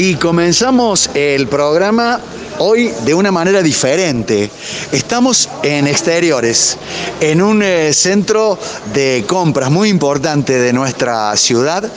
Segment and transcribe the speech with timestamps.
[0.00, 2.20] Y comenzamos el programa
[2.58, 4.48] hoy de una manera diferente.
[4.92, 6.76] Estamos en exteriores,
[7.20, 8.56] en un eh, centro
[8.94, 11.90] de compras muy importante de nuestra ciudad.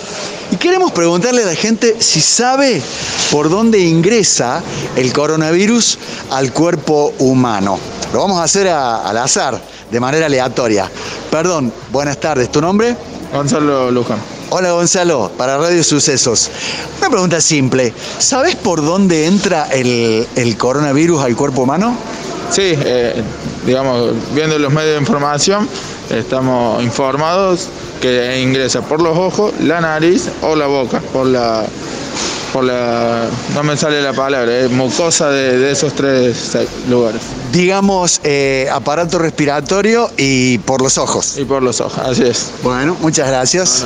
[0.49, 2.81] Y queremos preguntarle a la gente si sabe
[3.29, 4.63] por dónde ingresa
[4.95, 5.99] el coronavirus
[6.31, 7.77] al cuerpo humano.
[8.13, 10.89] Lo vamos a hacer al azar, de manera aleatoria.
[11.29, 12.51] Perdón, buenas tardes.
[12.51, 12.97] ¿Tu nombre?
[13.31, 14.40] Gonzalo Luján.
[14.53, 16.51] Hola Gonzalo, para Radio Sucesos.
[16.99, 17.93] Una pregunta simple.
[18.17, 21.95] ¿Sabes por dónde entra el, el coronavirus al cuerpo humano?
[22.49, 23.23] Sí, eh,
[23.65, 25.69] digamos, viendo los medios de información,
[26.09, 27.69] estamos informados
[28.01, 31.63] que ingresa por los ojos, la nariz o la boca, por la,
[32.51, 37.21] por la, no me sale la palabra, es mucosa de, de esos tres eh, lugares
[37.51, 41.37] Digamos, eh, aparato respiratorio y por los ojos.
[41.37, 42.51] y por los ojos, así es.
[42.63, 43.83] Bueno, muchas gracias.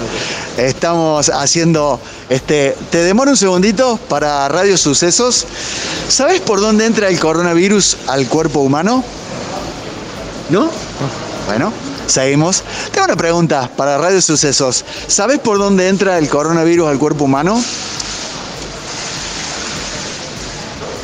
[0.58, 2.00] Estamos haciendo,
[2.30, 5.46] este, te demoro un segundito para Radio Sucesos.
[6.08, 9.04] ¿Sabes por dónde entra el coronavirus al cuerpo humano?
[10.50, 10.70] ¿No?
[11.48, 11.74] Bueno,
[12.06, 12.64] seguimos.
[12.92, 14.86] Tengo una pregunta para Radio Sucesos.
[15.08, 17.60] ¿Sabes por dónde entra el coronavirus al cuerpo humano?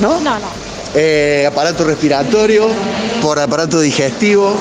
[0.01, 0.19] ¿No?
[0.19, 0.47] No, no.
[0.93, 2.67] Eh, aparato respiratorio,
[3.21, 4.53] por aparato digestivo,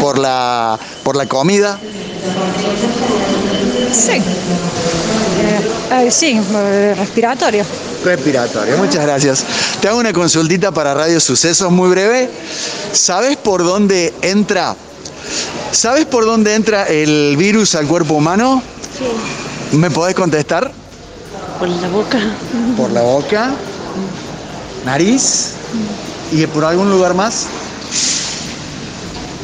[0.00, 1.78] por la, por la comida.
[3.92, 4.12] Sí.
[4.12, 7.64] Eh, eh, sí, eh, respiratorio.
[8.04, 9.44] Respiratorio, muchas gracias.
[9.80, 12.30] Te hago una consultita para Radio Sucesos muy breve.
[12.92, 14.76] ¿Sabes por dónde entra?
[15.72, 18.62] ¿Sabes por dónde entra el virus al cuerpo humano?
[18.96, 19.76] Sí.
[19.76, 20.70] ¿Me podés contestar?
[21.58, 22.18] Por la boca.
[22.76, 23.50] Por la boca,
[24.84, 25.52] nariz
[26.32, 27.46] y por algún lugar más.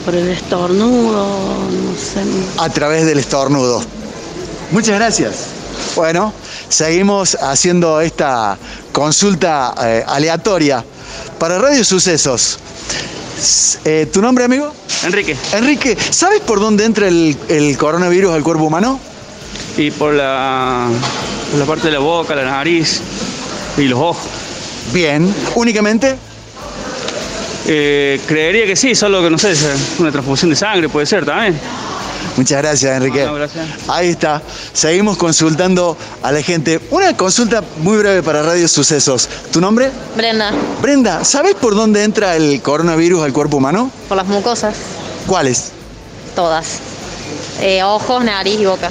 [0.04, 1.26] Por el estornudo,
[1.70, 2.24] no sé.
[2.58, 3.82] A través del estornudo.
[4.70, 5.34] Muchas gracias.
[5.96, 6.32] Bueno,
[6.68, 8.56] seguimos haciendo esta
[8.92, 10.84] consulta eh, aleatoria
[11.38, 12.58] para Radio Sucesos.
[13.84, 14.72] Eh, ¿Tu nombre, amigo?
[15.04, 19.00] Enrique, Enrique, ¿sabes por dónde entra el, el coronavirus al cuerpo humano?
[19.76, 20.88] y por la,
[21.50, 23.00] por la parte de la boca, la nariz
[23.76, 24.26] y los ojos.
[24.92, 26.16] Bien, únicamente.
[27.66, 29.64] Eh, creería que sí, solo que no sé, es
[29.98, 31.58] una transfusión de sangre puede ser también.
[32.36, 33.24] Muchas gracias, Enrique.
[33.24, 33.66] No, gracias.
[33.88, 34.40] Ahí está.
[34.72, 36.80] Seguimos consultando a la gente.
[36.90, 39.28] Una consulta muy breve para Radio Sucesos.
[39.52, 39.90] ¿Tu nombre?
[40.16, 43.90] Brenda, Brenda, ¿sabes por dónde entra el coronavirus al cuerpo humano?
[44.08, 44.74] por las mucosas,
[45.26, 45.72] ¿Cuáles?
[46.34, 46.78] todas.
[47.60, 48.90] Eh, ojos, nariz y boca.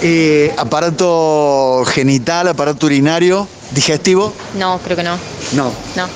[0.00, 4.32] Eh, aparato genital, aparato urinario, digestivo.
[4.54, 5.18] No, creo que no.
[5.52, 5.72] No.
[5.96, 6.08] No.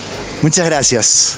[0.42, 1.36] Muchas gracias.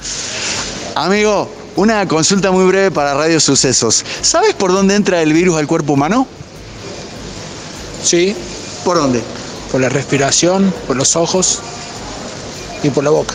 [0.95, 4.05] Amigo, una consulta muy breve para Radio Sucesos.
[4.23, 6.27] ¿Sabes por dónde entra el virus al cuerpo humano?
[8.03, 8.35] Sí,
[8.85, 9.23] ¿Por dónde?
[9.71, 11.61] por la respiración, por los ojos
[12.83, 13.35] y por la boca.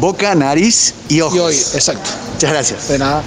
[0.00, 1.36] Boca, nariz y ojos.
[1.36, 2.10] Y hoy, exacto.
[2.34, 2.88] Muchas gracias.
[2.88, 3.22] De nada.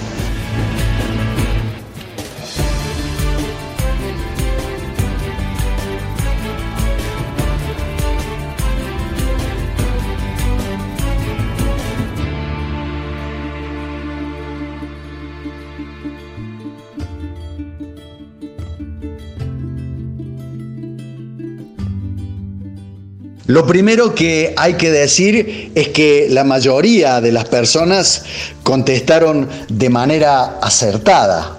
[23.71, 28.23] Primero que hay que decir es que la mayoría de las personas
[28.63, 31.55] contestaron de manera acertada.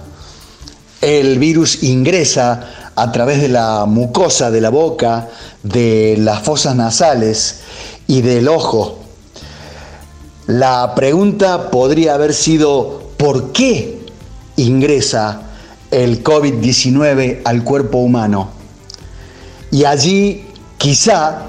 [1.01, 5.27] El virus ingresa a través de la mucosa de la boca,
[5.63, 7.61] de las fosas nasales
[8.05, 8.99] y del ojo.
[10.45, 13.97] La pregunta podría haber sido ¿por qué
[14.57, 15.41] ingresa
[15.89, 18.51] el COVID-19 al cuerpo humano?
[19.71, 20.45] Y allí
[20.77, 21.47] quizá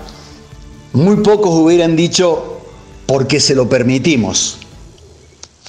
[0.94, 2.60] muy pocos hubieran dicho
[3.06, 4.59] porque se lo permitimos,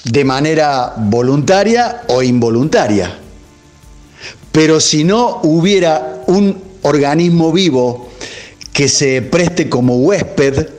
[0.04, 3.20] de manera voluntaria o involuntaria.
[4.52, 8.10] Pero si no hubiera un organismo vivo
[8.72, 10.70] que se preste como huésped,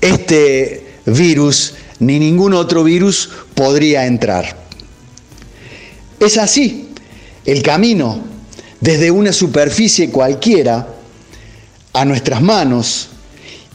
[0.00, 4.56] este virus ni ningún otro virus podría entrar.
[6.18, 6.90] Es así,
[7.44, 8.20] el camino
[8.80, 10.88] desde una superficie cualquiera
[11.92, 13.10] a nuestras manos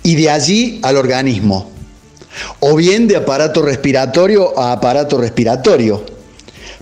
[0.03, 1.69] y de allí al organismo,
[2.59, 6.03] o bien de aparato respiratorio a aparato respiratorio,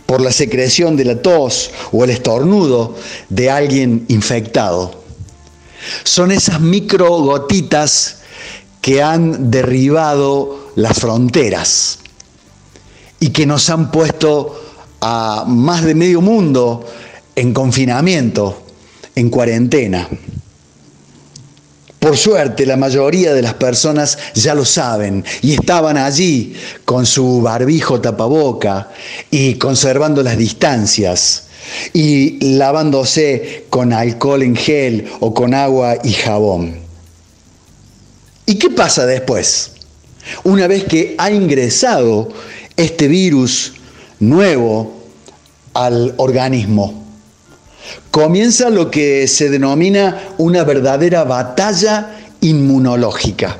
[0.06, 2.96] por la secreción de la tos o el estornudo
[3.30, 5.04] de alguien infectado.
[6.04, 8.20] Son esas microgotitas
[8.82, 12.00] que han derribado las fronteras
[13.20, 14.64] y que nos han puesto
[15.02, 16.86] a más de medio mundo
[17.36, 18.64] en confinamiento,
[19.16, 20.08] en cuarentena.
[22.00, 26.56] Por suerte, la mayoría de las personas ya lo saben y estaban allí
[26.86, 28.90] con su barbijo tapaboca
[29.32, 31.48] y conservando las distancias
[31.94, 36.78] y lavándose con alcohol en gel o con agua y jabón.
[38.46, 39.72] ¿Y qué pasa después?
[40.44, 42.30] Una vez que ha ingresado
[42.76, 43.74] este virus
[44.20, 45.04] nuevo
[45.74, 47.07] al organismo,
[48.12, 53.58] comienza lo que se denomina una verdadera batalla inmunológica.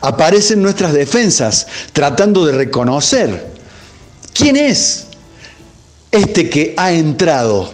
[0.00, 3.52] Aparecen nuestras defensas tratando de reconocer
[4.32, 5.06] quién es
[6.10, 7.72] este que ha entrado,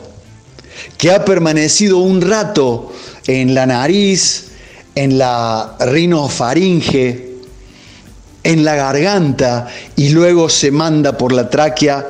[0.97, 2.93] que ha permanecido un rato
[3.27, 4.47] en la nariz,
[4.95, 7.29] en la rinofaringe,
[8.43, 12.07] en la garganta y luego se manda por la tráquea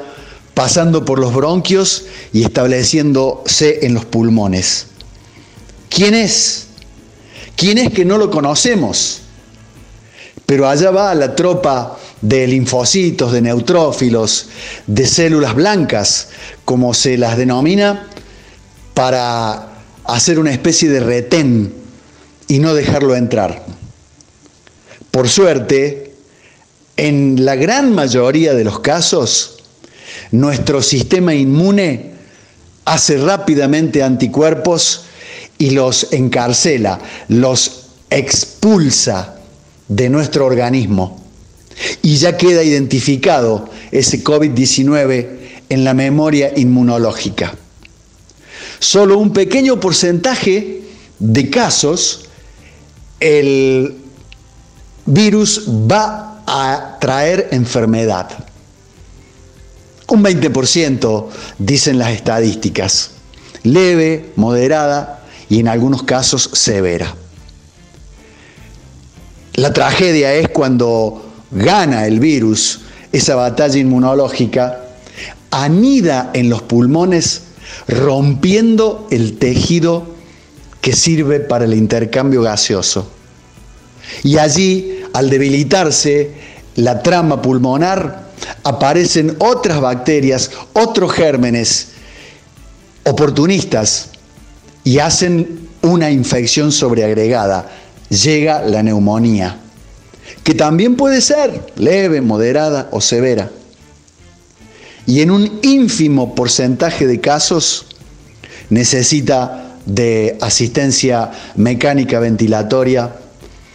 [0.58, 4.88] pasando por los bronquios y estableciéndose en los pulmones.
[5.88, 6.66] ¿Quién es?
[7.54, 9.20] ¿Quién es que no lo conocemos?
[10.46, 14.48] Pero allá va la tropa de linfocitos, de neutrófilos,
[14.88, 16.30] de células blancas,
[16.64, 18.08] como se las denomina,
[18.94, 19.74] para
[20.06, 21.72] hacer una especie de retén
[22.48, 23.64] y no dejarlo entrar.
[25.12, 26.14] Por suerte,
[26.96, 29.57] en la gran mayoría de los casos,
[30.32, 32.12] nuestro sistema inmune
[32.84, 35.04] hace rápidamente anticuerpos
[35.58, 36.98] y los encarcela,
[37.28, 39.36] los expulsa
[39.88, 41.20] de nuestro organismo.
[42.02, 45.28] Y ya queda identificado ese COVID-19
[45.68, 47.54] en la memoria inmunológica.
[48.78, 50.82] Solo un pequeño porcentaje
[51.18, 52.28] de casos
[53.20, 53.96] el
[55.06, 58.28] virus va a traer enfermedad.
[60.08, 61.26] Un 20%
[61.58, 63.10] dicen las estadísticas.
[63.62, 67.14] Leve, moderada y en algunos casos severa.
[69.54, 72.80] La tragedia es cuando gana el virus
[73.12, 74.80] esa batalla inmunológica,
[75.50, 77.42] anida en los pulmones
[77.86, 80.14] rompiendo el tejido
[80.80, 83.10] que sirve para el intercambio gaseoso.
[84.22, 86.32] Y allí, al debilitarse
[86.76, 88.27] la trama pulmonar,
[88.62, 91.88] aparecen otras bacterias, otros gérmenes
[93.04, 94.10] oportunistas
[94.84, 97.70] y hacen una infección sobreagregada.
[98.08, 99.58] Llega la neumonía,
[100.42, 103.50] que también puede ser leve, moderada o severa.
[105.06, 107.86] Y en un ínfimo porcentaje de casos
[108.70, 113.14] necesita de asistencia mecánica ventilatoria,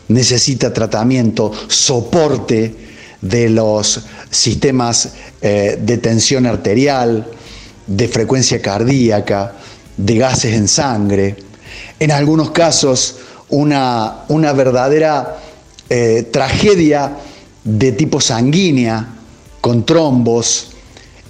[0.10, 2.93] necesita tratamiento, soporte
[3.24, 7.26] de los sistemas eh, de tensión arterial,
[7.88, 9.54] de frecuencia cardíaca,
[9.96, 11.38] de gases en sangre.
[12.00, 13.16] En algunos casos,
[13.50, 15.38] una, una verdadera
[15.90, 17.18] eh, tragedia
[17.64, 19.08] de tipo sanguínea,
[19.62, 20.72] con trombos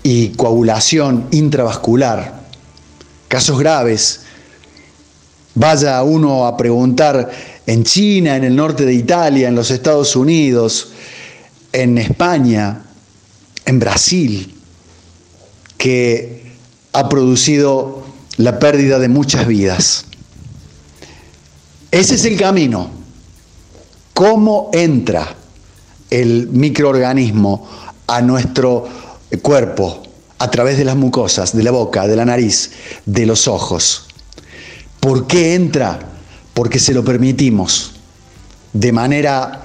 [0.02, 2.42] y coagulación intravascular.
[3.28, 4.22] Casos graves.
[5.54, 7.30] Vaya uno a preguntar
[7.68, 10.94] en China, en el norte de Italia, en los Estados Unidos,
[11.74, 12.84] en España,
[13.66, 14.56] en Brasil,
[15.78, 16.54] que
[16.94, 18.06] ha producido
[18.38, 20.06] la pérdida de muchas vidas.
[21.92, 22.90] Ese es el camino.
[24.14, 25.36] ¿Cómo entra
[26.10, 27.68] el microorganismo
[28.08, 28.88] a nuestro
[29.42, 30.04] cuerpo
[30.38, 32.72] a través de las mucosas, de la boca, de la nariz,
[33.06, 34.06] de los ojos?
[35.00, 36.00] ¿Por qué entra?
[36.54, 37.94] Porque se lo permitimos
[38.74, 39.64] de manera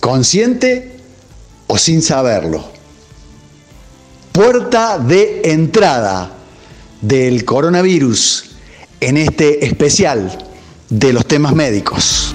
[0.00, 0.97] consciente
[1.68, 2.64] o sin saberlo.
[4.32, 6.32] Puerta de entrada
[7.00, 8.56] del coronavirus
[9.00, 10.46] en este especial
[10.88, 12.34] de los temas médicos.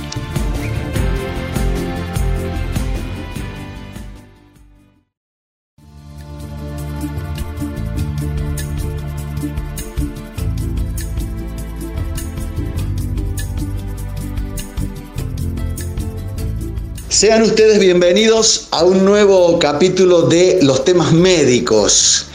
[17.24, 22.25] Sean ustedes bienvenidos a un nuevo capítulo de los temas médicos.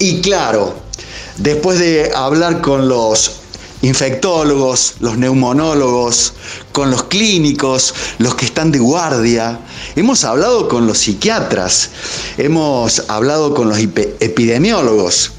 [0.00, 0.74] Y claro,
[1.36, 3.34] después de hablar con los
[3.82, 6.32] infectólogos, los neumonólogos,
[6.72, 9.60] con los clínicos, los que están de guardia,
[9.94, 11.90] hemos hablado con los psiquiatras,
[12.36, 15.30] hemos hablado con los epidemiólogos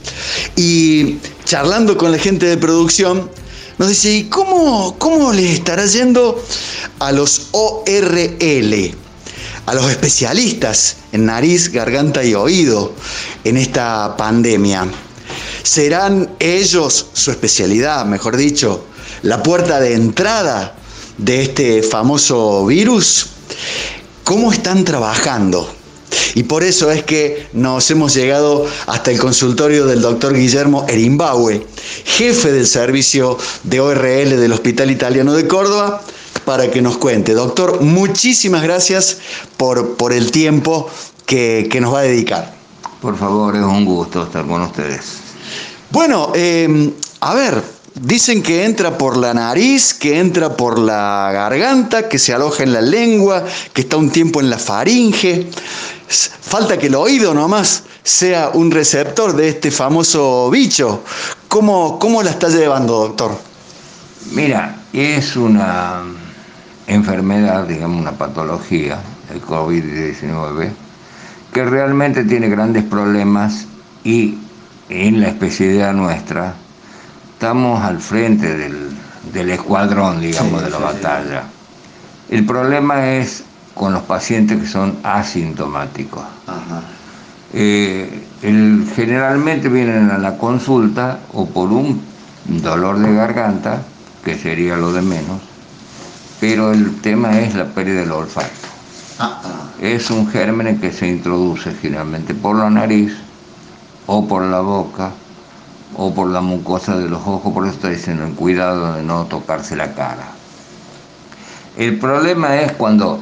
[0.55, 3.29] y charlando con la gente de producción,
[3.77, 6.43] nos dice, ¿y cómo, cómo les estará yendo
[6.99, 8.95] a los ORL,
[9.65, 12.93] a los especialistas en nariz, garganta y oído
[13.43, 14.87] en esta pandemia?
[15.63, 18.85] ¿Serán ellos, su especialidad, mejor dicho,
[19.23, 20.75] la puerta de entrada
[21.17, 23.27] de este famoso virus,
[24.23, 25.82] ¿cómo están trabajando?
[26.35, 31.65] Y por eso es que nos hemos llegado hasta el consultorio del doctor Guillermo Erimbaue,
[32.05, 36.01] jefe del servicio de ORL del Hospital Italiano de Córdoba,
[36.45, 37.33] para que nos cuente.
[37.33, 39.17] Doctor, muchísimas gracias
[39.57, 40.89] por, por el tiempo
[41.25, 42.53] que, que nos va a dedicar.
[43.01, 45.17] Por favor, es un gusto estar con ustedes.
[45.91, 47.61] Bueno, eh, a ver,
[47.95, 52.73] dicen que entra por la nariz, que entra por la garganta, que se aloja en
[52.73, 53.43] la lengua,
[53.73, 55.47] que está un tiempo en la faringe.
[56.41, 61.03] Falta que el oído nomás sea un receptor de este famoso bicho.
[61.47, 63.37] ¿Cómo, cómo la está llevando, doctor?
[64.31, 66.01] Mira, es una
[66.87, 68.99] enfermedad, digamos, una patología,
[69.31, 70.71] el COVID-19,
[71.53, 73.65] que realmente tiene grandes problemas
[74.03, 74.37] y
[74.89, 76.55] en la especialidad nuestra
[77.33, 78.89] estamos al frente del,
[79.33, 80.93] del escuadrón, digamos, Sí, de la sí, sí.
[80.93, 81.43] batalla.
[82.29, 83.43] El problema es
[83.73, 86.23] con los pacientes que son asintomáticos.
[87.53, 92.01] Eh, el- generalmente vienen a la consulta o por un
[92.45, 93.81] dolor de garganta,
[94.23, 95.39] que sería lo de menos,
[96.39, 98.47] pero el tema es la pérdida del olfato.
[99.81, 103.13] Es un germen que se introduce generalmente por la nariz
[104.07, 105.11] o por la boca
[105.95, 109.25] o por la mucosa de los ojos, por eso está diciendo el cuidado de no
[109.25, 110.25] tocarse la cara.
[111.77, 113.19] El problema es cuando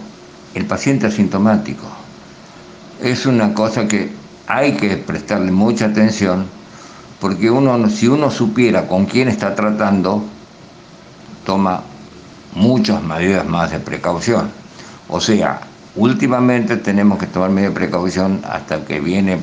[0.53, 1.87] el paciente asintomático
[3.01, 4.11] es una cosa que
[4.47, 6.45] hay que prestarle mucha atención
[7.21, 10.23] porque uno, si uno supiera con quién está tratando,
[11.45, 11.83] toma
[12.55, 14.49] muchas medidas más de precaución.
[15.07, 15.61] O sea,
[15.95, 19.39] últimamente tenemos que tomar medidas de precaución hasta que viene,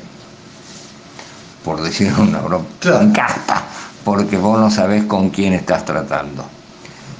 [1.65, 2.65] por decir una broma,
[3.00, 3.62] un caspa,
[4.05, 6.45] porque vos no sabés con quién estás tratando.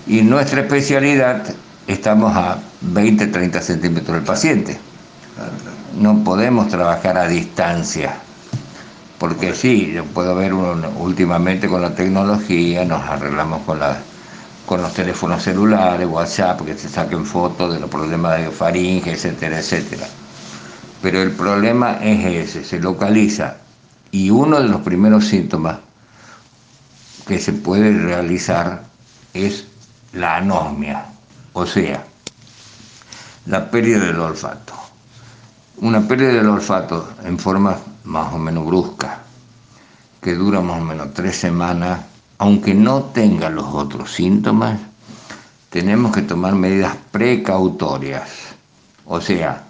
[0.09, 1.45] Y en nuestra especialidad
[1.89, 4.79] estamos a 20, 30 centímetros del paciente.
[5.99, 8.15] No podemos trabajar a distancia.
[9.19, 13.99] Porque sí, yo puedo ver uno, últimamente con la tecnología, nos arreglamos con, la,
[14.65, 19.59] con los teléfonos celulares, WhatsApp, que se saquen fotos de los problemas de faringe, etcétera,
[19.59, 20.07] etcétera.
[21.03, 23.57] Pero el problema es ese, se localiza.
[24.13, 25.79] Y uno de los primeros síntomas
[27.27, 28.85] que se puede realizar
[29.35, 29.67] es
[30.13, 31.07] la anosmia,
[31.53, 32.05] o sea,
[33.47, 34.75] la pérdida del olfato.
[35.79, 39.21] Una pérdida del olfato en forma más o menos brusca,
[40.21, 42.01] que dura más o menos tres semanas,
[42.39, 44.79] aunque no tenga los otros síntomas,
[45.71, 48.29] tenemos que tomar medidas precautorias.
[49.07, 49.65] O sea,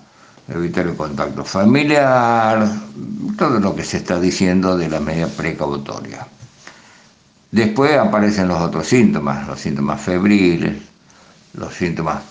[0.49, 2.69] evitar el contacto familiar,
[3.37, 6.27] todo lo que se está diciendo de la medida precautoria.
[7.51, 10.83] Después aparecen los otros síntomas, los síntomas febriles,
[11.55, 12.23] los síntomas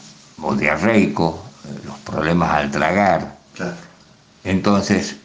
[0.42, 3.38] o diarreicos, eh, los problemas al tragar.
[4.44, 5.16] Entonces,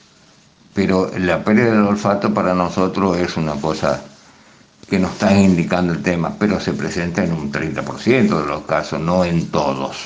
[0.74, 4.02] pero la pérdida del olfato para nosotros es una cosa
[4.88, 9.00] que nos está indicando el tema, pero se presenta en un 30% de los casos,
[9.00, 9.96] no en todos.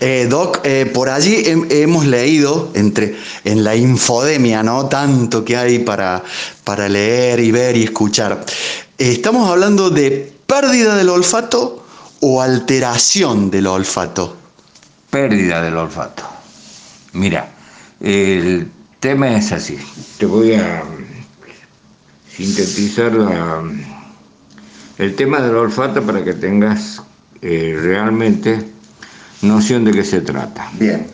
[0.00, 4.86] Eh, Doc, eh, por allí hem- hemos leído entre, en la infodemia, ¿no?
[4.86, 6.22] Tanto que hay para,
[6.64, 8.44] para leer y ver y escuchar.
[8.96, 11.84] Eh, ¿Estamos hablando de pérdida del olfato
[12.20, 14.36] o alteración del olfato?
[15.10, 16.24] Pérdida del olfato.
[17.12, 17.50] Mira,
[18.00, 18.70] el
[19.00, 19.78] tema es así.
[20.18, 20.82] Te voy a
[22.34, 23.62] sintetizar la-
[24.98, 27.02] el tema del olfato para que tengas
[27.40, 28.68] eh, realmente
[29.42, 30.68] noción de qué se trata.
[30.72, 31.06] Bien.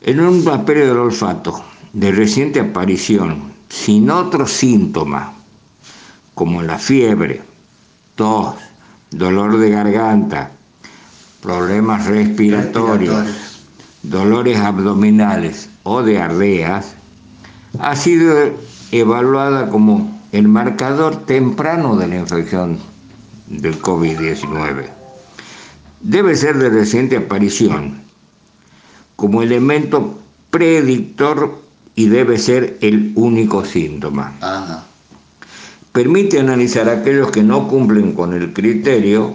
[0.00, 5.28] En una pérdida del olfato de reciente aparición, sin otros síntomas,
[6.34, 7.42] como la fiebre,
[8.14, 8.54] tos,
[9.10, 10.50] dolor de garganta,
[11.42, 13.26] problemas respiratorios,
[14.02, 16.94] dolores abdominales o diarreas,
[17.78, 18.54] ha sido
[18.92, 22.78] evaluada como el marcador temprano de la infección
[23.46, 24.88] del COVID-19.
[26.00, 28.02] Debe ser de reciente aparición
[29.16, 30.20] como elemento
[30.50, 31.62] predictor
[31.94, 34.34] y debe ser el único síntoma.
[35.96, 39.32] Permite analizar a aquellos que no cumplen con el criterio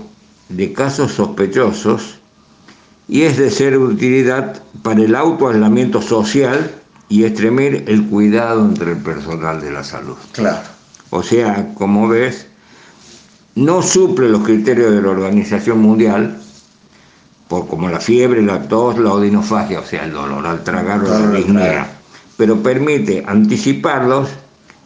[0.48, 2.20] de casos sospechosos
[3.08, 6.70] y es de ser utilidad para el autoaislamiento social
[7.10, 10.16] y extremir el cuidado entre el personal de la salud.
[10.34, 10.60] Claro.
[11.10, 12.46] O sea, como ves,
[13.56, 16.40] no suple los criterios de la Organización Mundial,
[17.48, 21.08] por como la fiebre, la tos, la odinofagia, o sea, el dolor al tragar o
[21.08, 21.90] la disnea,
[22.38, 24.30] pero permite anticiparlos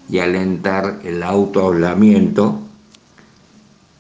[0.10, 2.60] y alentar el autoaislamiento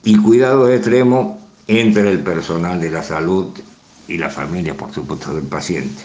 [0.04, 3.48] y cuidado extremo entre el personal de la salud
[4.08, 6.04] y la familia, por supuesto, del paciente.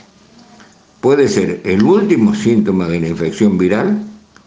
[1.01, 4.03] Puede ser el último síntoma de la infección viral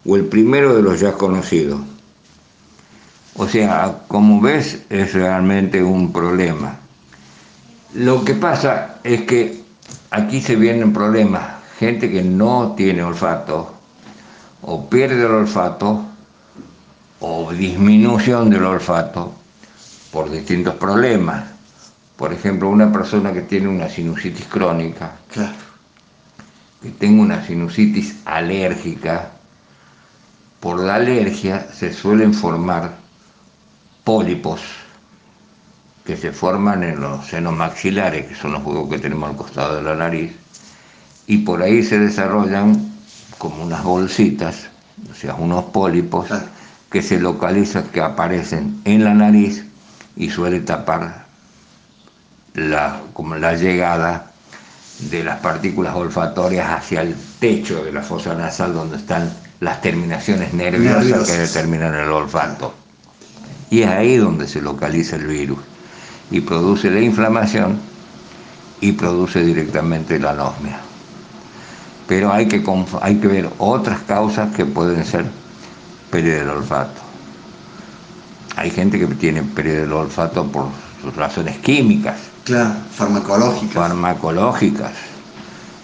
[0.06, 1.80] o el primero de los ya conocidos.
[3.36, 6.78] O sea, como ves, es realmente un problema.
[7.96, 9.62] Lo que pasa es que
[10.12, 11.62] aquí se vienen problemas.
[11.80, 13.73] Gente que no tiene olfato
[14.64, 16.04] o pierde el olfato
[17.20, 19.34] o disminución del olfato
[20.12, 21.46] por distintos problemas.
[22.18, 25.14] Por ejemplo, una persona que tiene una sinusitis crónica,
[26.82, 29.32] que tenga una sinusitis alérgica,
[30.60, 32.92] por la alergia se suelen formar
[34.04, 34.62] pólipos
[36.06, 39.78] que se forman en los senos maxilares, que son los huevos que tenemos al costado
[39.78, 40.34] de la nariz,
[41.28, 42.93] y por ahí se desarrollan
[43.44, 44.70] como unas bolsitas,
[45.12, 46.30] o sea, unos pólipos
[46.90, 49.66] que se localizan, que aparecen en la nariz
[50.16, 51.26] y suele tapar
[52.54, 54.32] la, como la llegada
[55.12, 60.54] de las partículas olfatorias hacia el techo de la fosa nasal donde están las terminaciones
[60.54, 62.74] nerviosas, que determinan el olfato.
[63.70, 65.60] Y es ahí donde se localiza el virus
[66.32, 67.78] y produce la inflamación
[68.80, 70.93] y produce directamente la anosmia.
[72.08, 72.64] Pero hay que,
[73.02, 75.26] hay que ver otras causas que pueden ser
[76.12, 77.02] pérdida del olfato.
[78.56, 80.68] Hay gente que tiene pérdida del olfato por
[81.16, 82.18] razones químicas.
[82.44, 83.74] Claro, farmacológicas.
[83.74, 84.92] Farmacológicas.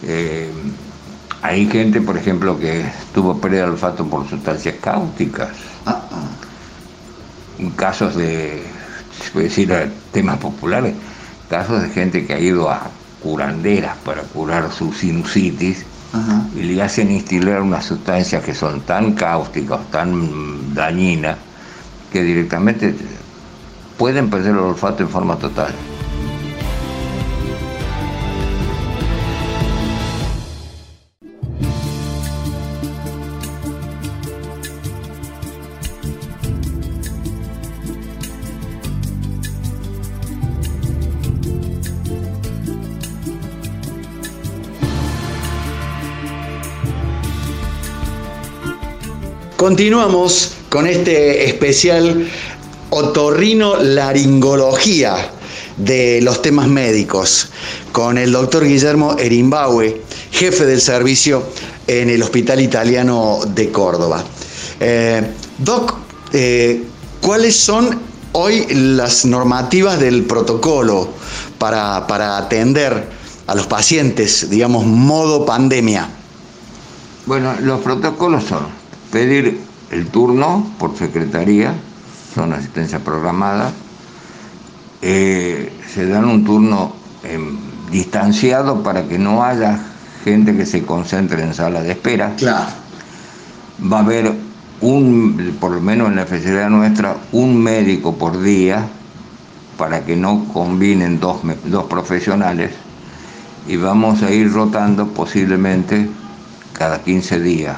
[0.04, 0.52] Eh,
[1.42, 5.50] hay gente, por ejemplo, que tuvo pérdida del olfato por sustancias cáusticas.
[5.86, 6.28] Ah, ah.
[7.58, 8.64] En casos de,
[9.22, 9.74] se puede decir,
[10.12, 10.96] temas populares,
[11.50, 12.82] casos de gente que ha ido a
[13.22, 15.86] curanderas para curar su sinusitis
[16.56, 21.38] y le hacen instilar unas sustancias que son tan cáusticas, tan dañinas,
[22.12, 22.96] que directamente
[23.98, 25.74] pueden perder el olfato en forma total.
[49.60, 52.26] Continuamos con este especial
[52.92, 55.32] otorrino laringología
[55.76, 57.50] de los temas médicos
[57.92, 61.44] con el doctor Guillermo Erimbaue, jefe del servicio
[61.88, 64.24] en el Hospital Italiano de Córdoba.
[64.80, 65.94] Eh, doc,
[66.32, 66.82] eh,
[67.22, 68.00] ¿cuáles son
[68.32, 71.10] hoy las normativas del protocolo
[71.58, 73.10] para, para atender
[73.46, 76.08] a los pacientes, digamos, modo pandemia?
[77.26, 78.79] Bueno, los protocolos son
[79.12, 79.60] pedir
[79.92, 81.74] el turno por secretaría,
[82.34, 83.72] son asistencia programada,
[85.02, 86.94] eh, se dan un turno
[87.24, 87.58] em,
[87.92, 89.80] distanciado para que no haya
[90.24, 92.36] gente que se concentre en sala de espera.
[92.38, 92.72] Claro.
[93.92, 94.34] Va a haber
[94.82, 98.88] un, por lo menos en la especialidad nuestra, un médico por día
[99.78, 102.72] para que no combinen dos, dos profesionales
[103.68, 106.10] y vamos a ir rotando posiblemente
[106.74, 107.78] cada 15 días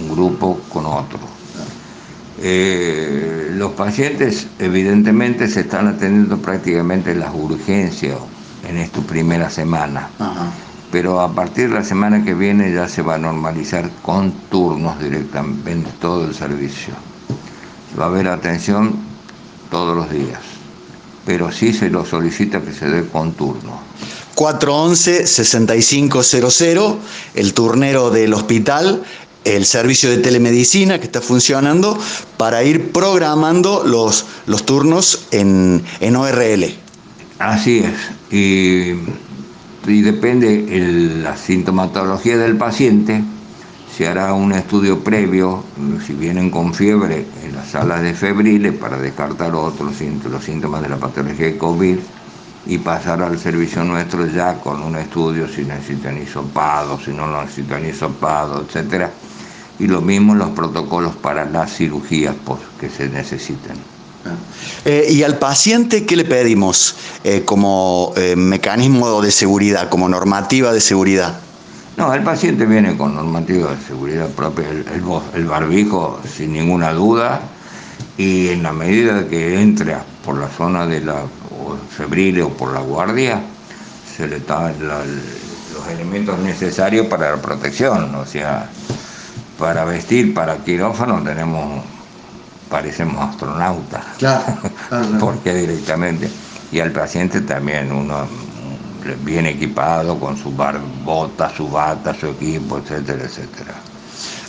[0.00, 1.18] un grupo con otro.
[2.40, 8.16] Eh, los pacientes evidentemente se están atendiendo prácticamente en las urgencias
[8.68, 10.08] en esta primera semana,
[10.90, 14.98] pero a partir de la semana que viene ya se va a normalizar con turnos
[14.98, 16.94] directamente en todo el servicio.
[17.98, 18.96] Va a haber atención
[19.70, 20.40] todos los días,
[21.24, 23.78] pero sí se lo solicita que se dé con turno.
[24.34, 26.96] 411-6500,
[27.34, 29.04] el turnero del hospital,
[29.44, 31.98] el servicio de telemedicina que está funcionando
[32.36, 36.74] para ir programando los, los turnos en, en ORL.
[37.38, 38.94] Así es, y,
[39.86, 43.22] y depende la sintomatología del paciente,
[43.94, 45.62] se hará un estudio previo,
[46.04, 50.88] si vienen con fiebre, en las salas de febriles para descartar otros los síntomas de
[50.88, 51.98] la patología de COVID
[52.66, 57.84] y pasar al servicio nuestro ya con un estudio si necesitan hisopado, si no necesitan
[57.84, 59.12] hisopado, etcétera
[59.78, 62.34] y lo mismo los protocolos para las cirugías
[62.80, 63.76] que se necesitan.
[64.84, 70.72] Eh, ¿Y al paciente qué le pedimos eh, como eh, mecanismo de seguridad, como normativa
[70.72, 71.38] de seguridad?
[71.96, 74.84] No, el paciente viene con normativa de seguridad propia, el,
[75.34, 77.40] el, barbijo sin ninguna duda,
[78.18, 81.22] y en la medida que entre por la zona de la
[81.96, 83.42] febril o por la guardia,
[84.16, 88.68] se le dan los elementos necesarios para la protección, o sea,
[89.58, 91.82] para vestir para quirófano tenemos,
[92.68, 94.04] parecemos astronautas.
[94.18, 94.44] Claro,
[95.20, 96.30] porque directamente.
[96.72, 98.26] Y al paciente también, uno
[99.22, 103.74] bien equipado con su bar, bota, su bata, su equipo, etcétera, etcétera.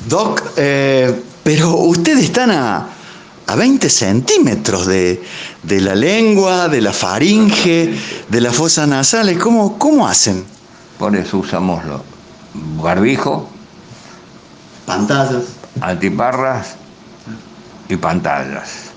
[0.08, 2.88] Doc, eh, pero ustedes están a,
[3.48, 5.24] a 20 centímetros de,
[5.64, 7.98] de la lengua, de la faringe,
[8.30, 9.38] de las fosas nasales.
[9.38, 10.46] ¿Cómo, cómo hacen?
[10.98, 12.02] Por eso usamos los
[12.82, 13.50] barbijo,
[14.86, 15.44] Pantallas.
[15.82, 16.76] antiparras
[17.90, 18.92] y pantallas.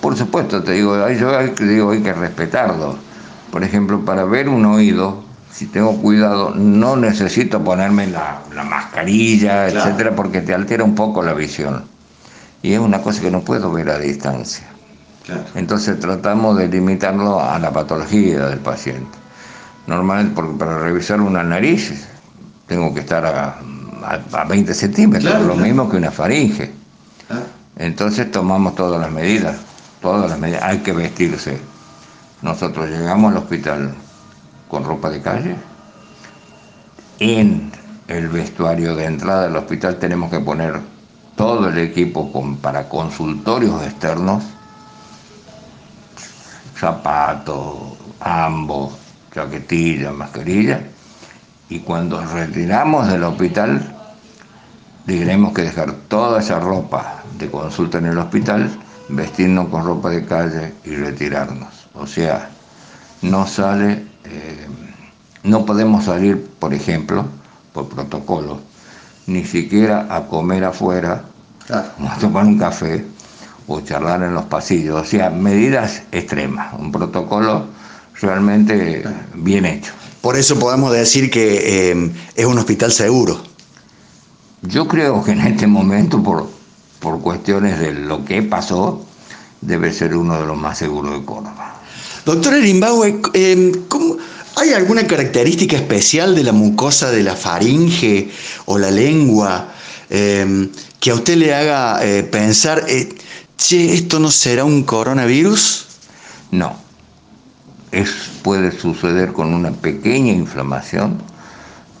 [0.00, 2.96] Por supuesto, te digo, yo hay que- digo, hay que respetarlo.
[3.50, 9.68] Por ejemplo, para ver un oído, si tengo cuidado, no necesito ponerme la, la mascarilla,
[9.70, 9.80] Claro.
[9.88, 11.84] etcétera, porque te altera un poco la visión.
[12.62, 14.66] Y es una cosa que no puedo ver a distancia.
[15.54, 19.16] Entonces tratamos de limitarlo a la patología del paciente.
[19.86, 22.06] Normalmente, porque para revisar una nariz
[22.66, 23.56] tengo que estar a,
[24.12, 25.66] a- a 20 centímetros, Claro, lo claro.
[25.66, 26.72] mismo que una faringe.
[27.76, 29.56] Entonces tomamos todas las medidas,
[30.00, 30.62] todas las medidas.
[30.62, 31.58] Hay que vestirse.
[32.42, 33.94] Nosotros llegamos al hospital
[34.68, 35.56] con ropa de calle.
[37.18, 37.72] En
[38.08, 40.80] el vestuario de entrada del hospital tenemos que poner
[41.36, 44.44] todo el equipo con- para consultorios externos,
[46.78, 47.74] zapatos,
[48.20, 48.92] ambos,
[49.34, 50.80] chaquetilla, mascarilla.
[51.68, 53.93] Y cuando retiramos del hospital,
[55.06, 58.70] tenemos que dejar toda esa ropa de consulta en el hospital,
[59.08, 61.88] vestirnos con ropa de calle y retirarnos.
[61.94, 62.50] O sea,
[63.22, 64.66] no sale, eh,
[65.42, 67.26] no podemos salir, por ejemplo,
[67.72, 68.60] por protocolo,
[69.26, 71.24] ni siquiera a comer afuera,
[71.70, 73.04] o a tomar un café
[73.66, 75.00] o charlar en los pasillos.
[75.00, 77.66] O sea, medidas extremas, un protocolo
[78.20, 79.92] realmente bien hecho.
[80.20, 83.53] Por eso podemos decir que eh, es un hospital seguro.
[84.66, 86.48] Yo creo que en este momento, por,
[87.00, 89.04] por cuestiones de lo que pasó,
[89.60, 91.80] debe ser uno de los más seguros de Córdoba.
[92.24, 93.20] Doctor Erimbaue,
[93.88, 94.16] ¿cómo-
[94.56, 98.30] ¿hay alguna característica especial de la mucosa de la faringe
[98.66, 99.68] o la lengua
[100.10, 100.68] eh,
[101.00, 103.14] que a usted le haga eh, pensar, eh,
[103.58, 105.86] che, esto no será un coronavirus?
[106.52, 106.74] No.
[107.92, 108.10] Es,
[108.42, 111.18] puede suceder con una pequeña inflamación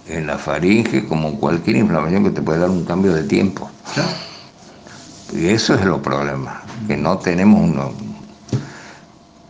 [0.08, 3.70] en la faringe, como cualquier inflamación que te puede dar un cambio de tiempo.
[5.32, 7.92] Y eso es lo problema, que no tenemos uno-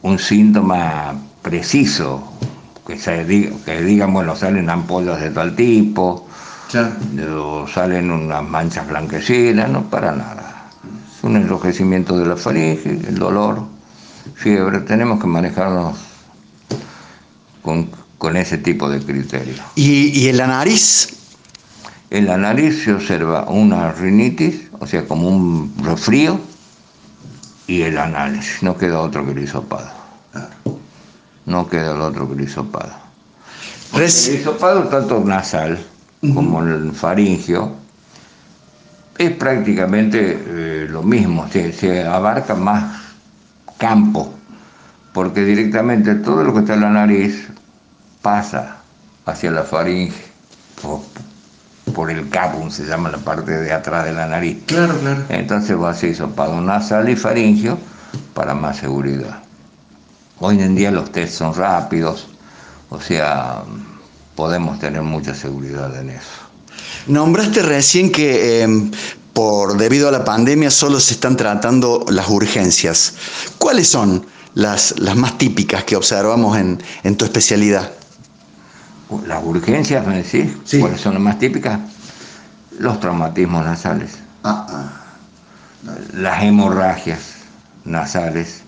[0.02, 2.22] un síntoma preciso,
[2.86, 6.26] que, se diga, que digan, bueno, salen ampollas de tal tipo,
[7.38, 10.70] o salen unas manchas blanquecinas, no para nada.
[11.16, 13.62] Es un enrojecimiento de la faringe, el dolor,
[14.34, 15.96] fiebre, tenemos que manejarnos
[18.18, 19.60] con, ese tipo de criterios.
[19.74, 21.08] ¿Y, y en la nariz?
[22.10, 26.38] En la nariz se observa una rinitis, o sea, como un resfrío,
[27.66, 28.62] y el análisis.
[28.62, 29.90] No queda otro que el hisopado.
[31.46, 32.92] No queda el otro que el hisopado.
[33.92, 35.78] Res- El hisopado, tanto nasal
[36.34, 37.72] como el faringio,
[39.18, 43.02] es prácticamente eh, lo mismo, se, se abarca más
[43.78, 44.34] campo,
[45.12, 47.48] porque directamente todo lo que está en la nariz
[48.24, 48.78] pasa
[49.26, 50.16] hacia la faringe,
[50.80, 51.00] por,
[51.94, 54.62] por el capum, se llama la parte de atrás de la nariz.
[54.66, 55.24] Claro, claro.
[55.28, 57.78] Entonces va a ser hisopado nasal y faringio
[58.32, 59.42] para más seguridad.
[60.40, 62.26] Hoy en día los test son rápidos,
[62.88, 63.62] o sea,
[64.34, 66.40] podemos tener mucha seguridad en eso.
[67.06, 68.90] Nombraste recién que eh,
[69.34, 73.14] por debido a la pandemia solo se están tratando las urgencias.
[73.58, 77.92] ¿Cuáles son las, las más típicas que observamos en, en tu especialidad?
[79.26, 80.56] Las urgencias, ¿me decís?
[80.64, 80.80] Sí.
[80.80, 81.78] ¿Cuáles son las más típicas?
[82.78, 84.18] Los traumatismos nasales,
[86.12, 87.20] las hemorragias
[87.84, 88.62] nasales,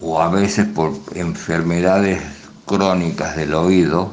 [0.00, 2.20] o a veces por enfermedades
[2.66, 4.12] crónicas del oído,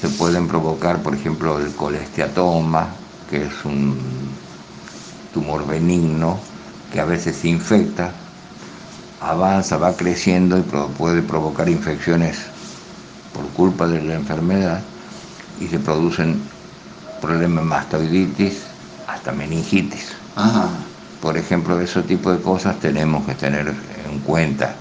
[0.00, 2.88] se pueden provocar, por ejemplo, el colesteatoma,
[3.30, 3.96] que es un
[5.32, 6.38] tumor benigno
[6.92, 8.10] que a veces se infecta,
[9.20, 12.38] avanza, va creciendo y puede provocar infecciones
[13.36, 14.80] por culpa de la enfermedad
[15.60, 16.40] y se producen
[17.20, 18.62] problemas de mastoiditis
[19.06, 20.12] hasta meningitis.
[21.20, 24.74] Por ejemplo, ese tipo de cosas tenemos que tener en cuenta.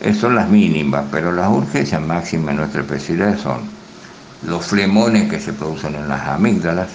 [0.00, 3.60] Esas son las mínimas, pero las urgencias máximas en nuestra especialidad son
[4.46, 6.88] los flemones que se producen en las amígdalas,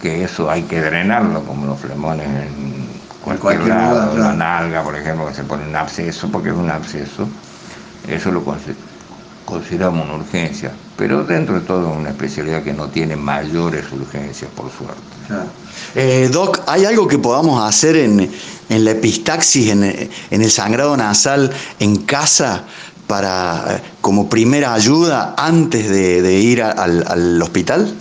[0.00, 2.86] que eso hay que drenarlo, como los flemones en
[3.22, 4.28] cualquier, cualquier lado, lugar, claro.
[4.30, 7.28] la nalga, por ejemplo, que se pone un absceso, porque es un absceso,
[8.08, 8.42] eso lo
[9.44, 14.50] consideramos una urgencia, pero dentro de todo es una especialidad que no tiene mayores urgencias,
[14.56, 15.00] por suerte.
[15.94, 18.30] Eh, Doc, ¿hay algo que podamos hacer en,
[18.68, 22.64] en la epistaxis, en, en el sangrado nasal en casa
[23.06, 27.92] para, eh, como primera ayuda antes de, de ir a- al, al hospital?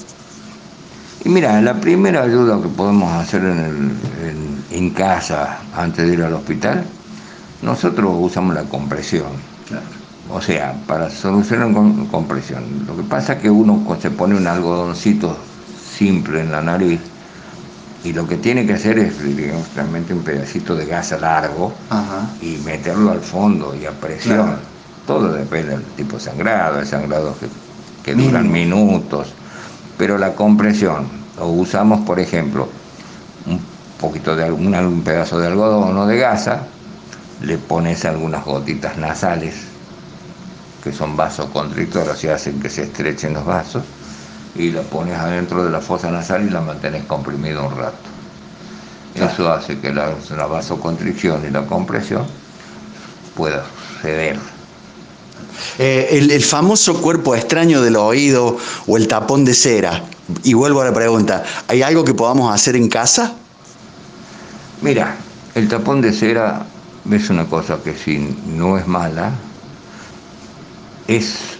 [1.25, 6.13] Y mira, la primera ayuda que podemos hacer en, el- en- en casa antes de
[6.13, 6.83] ir al hospital,
[7.61, 9.52] nosotros usamos la compresión.
[10.33, 12.63] O sea, para solucionar con compresión.
[12.87, 15.37] Lo que pasa es que uno se pone un algodoncito
[15.95, 16.99] simple en la nariz
[18.03, 22.27] y lo que tiene que hacer es, digamos, realmente un pedacito de gasa largo Ajá.
[22.41, 24.47] y meterlo al fondo y a presión.
[24.47, 24.59] Claro.
[25.05, 27.47] Todo depende del tipo de sangrado, hay sangrados que,
[28.03, 29.33] que duran minutos,
[29.97, 31.07] pero la compresión,
[31.39, 32.69] o usamos por ejemplo
[33.45, 33.59] un
[33.99, 36.63] poquito de algún un pedazo de algodón o de gasa,
[37.41, 39.72] le pones algunas gotitas nasales,
[40.83, 43.83] que son vasoconstrictoras y hacen que se estrechen los vasos,
[44.55, 47.97] y la pones adentro de la fosa nasal y la mantienes comprimida un rato.
[49.15, 52.25] Eso hace que la, la vasoconstricción y la compresión
[53.35, 53.63] pueda
[54.01, 54.37] ceder.
[55.77, 60.03] Eh, el, el famoso cuerpo extraño del oído o el tapón de cera.
[60.43, 63.33] Y vuelvo a la pregunta, ¿hay algo que podamos hacer en casa?
[64.81, 65.15] Mira,
[65.55, 66.65] el tapón de cera
[67.11, 69.31] es una cosa que si no es mala,
[71.07, 71.57] es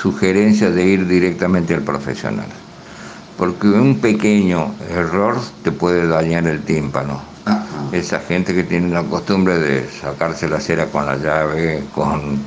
[0.00, 2.46] sugerencia de ir directamente al profesional.
[3.38, 7.20] Porque un pequeño error te puede dañar el tímpano.
[7.92, 12.38] Esa gente que tiene la costumbre de sacarse la cera con la llave, con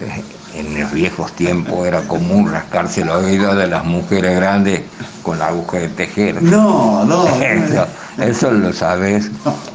[0.00, 0.22] eh,
[0.54, 4.82] en los viejos tiempos era común rascarse el oído de las mujeres grandes
[5.22, 6.42] con la aguja de tejer.
[6.42, 7.26] No, no.
[7.40, 7.86] Eso,
[8.18, 9.30] eso lo sabes.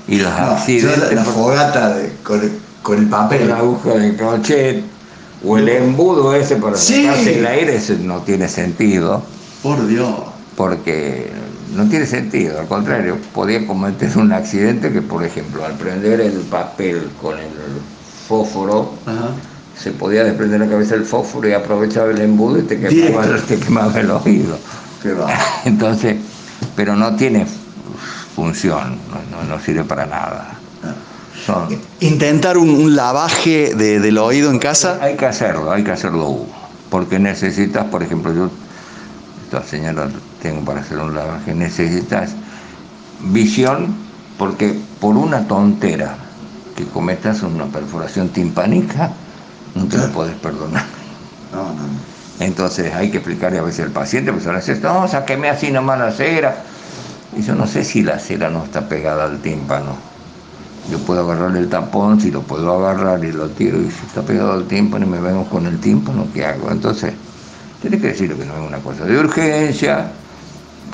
[0.08, 1.00] Y los No, yo accidentes.
[1.00, 3.48] la, la fogata de- con, el, con el papel.
[3.48, 4.84] la aguja de crochet
[5.46, 7.04] o el embudo ese para Sí.
[7.06, 9.22] sacarse el aire, eso no tiene sentido.
[9.62, 10.10] Por Dios.
[10.56, 11.32] Porque
[11.76, 16.34] no tiene sentido, al contrario, podía cometer un accidente que, por ejemplo, al prender el
[16.42, 17.48] papel con el
[18.28, 19.30] fósforo, Ajá.
[19.78, 23.58] se podía desprender la cabeza del fósforo y aprovechaba el embudo y te quemaba, te
[23.58, 24.58] quemaba el oído.
[25.66, 26.16] Entonces,
[26.76, 27.46] pero no tiene
[28.36, 28.98] función,
[29.50, 30.60] no sirve para nada.
[32.00, 35.00] Intentar un, un lavaje de- del oído en casa.
[35.02, 36.46] hay que hacerlo, hay que hacerlo,
[36.90, 38.50] porque necesitas, por ejemplo, yo,
[39.46, 40.10] esta señora
[40.42, 42.32] tengo para hacer un lavaje, necesitas
[43.22, 43.96] visión,
[44.38, 46.16] porque por una tontera
[46.76, 49.12] que cometas una perforación timpánica,
[49.76, 50.86] no te lo puedes perdonar.
[51.52, 51.84] No, no.
[52.40, 56.00] Entonces hay que explicarle a veces al paciente, pues ahora dice, no, sáqueme así nomás
[56.00, 56.64] la cera.
[57.38, 59.96] Y yo no sé si la cera no está pegada al tímpano.
[60.90, 64.22] Yo puedo agarrarle el tapón, si lo puedo agarrar y lo tiro, y si está
[64.22, 66.70] pegado al tímpano y me vengo con el tímpano, ¿qué hago?
[66.72, 67.14] Entonces,
[67.82, 70.12] tiene que decirle que no es una cosa de urgencia,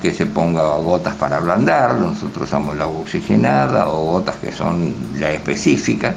[0.00, 5.30] que se ponga gotas para ablandarlo, nosotros usamos la oxigenada o gotas que son ya
[5.30, 6.14] específicas,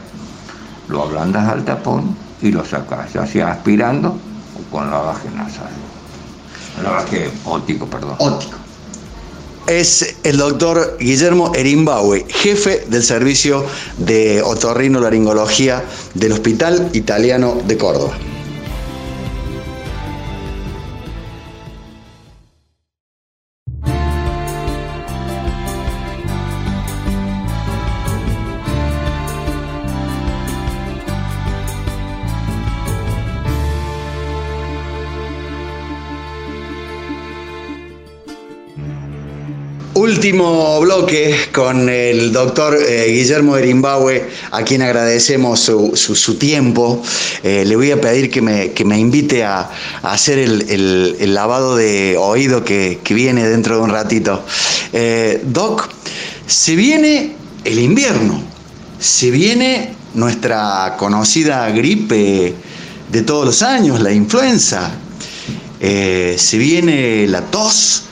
[0.88, 5.70] lo ablandas al tapón y lo sacas, ya sea aspirando o con lavaje nasal.
[6.84, 8.16] Lavaje óptico, perdón.
[8.20, 8.63] Óptico.
[9.68, 13.66] Es el doctor Guillermo Erimbaue, jefe del servicio
[13.98, 18.18] de otorrinolaringología del Hospital Italiano de Córdoba.
[40.18, 47.02] Último bloque con el doctor eh, Guillermo Erimbaue, a quien agradecemos su, su- su tiempo.
[47.42, 49.72] Eh, le voy a pedir que me, que me invite a,
[50.04, 54.46] a hacer el, el- el lavado de oído que, que viene dentro de un ratito.
[54.94, 55.90] Eh, doc,
[56.46, 58.40] se viene el invierno,
[59.00, 62.54] se viene nuestra conocida gripe
[63.12, 64.92] de todos los años, la influenza.
[65.86, 68.06] Eh, se viene la tos,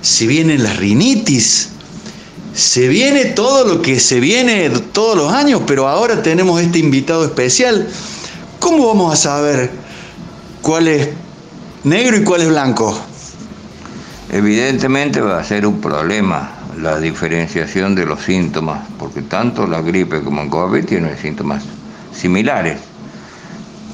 [0.00, 1.70] se viene la rinitis,
[2.54, 7.24] se viene todo lo que se viene todos los años, pero ahora tenemos este invitado
[7.24, 7.88] especial.
[8.60, 9.72] ¿Cómo vamos a saber
[10.62, 11.08] cuál es
[11.82, 12.96] negro y cuál es blanco?
[14.30, 20.22] Evidentemente va a ser un problema la diferenciación de los síntomas, porque tanto la gripe
[20.22, 21.64] como el COVID tienen síntomas
[22.14, 22.78] similares.